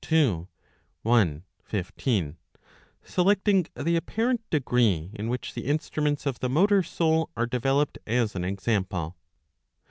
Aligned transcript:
i, 0.11 1.21
15), 1.59 2.35
selecting 3.03 3.67
the 3.75 3.95
apparent 3.95 4.41
degree 4.49 5.11
in 5.13 5.29
which 5.29 5.53
the 5.53 5.67
instruments 5.67 6.25
of 6.25 6.39
the 6.39 6.49
motor 6.49 6.81
soul 6.81 7.29
are 7.37 7.45
deve 7.45 7.65
loped 7.65 7.99
as 8.07 8.33
an 8.33 8.43
example. 8.43 9.15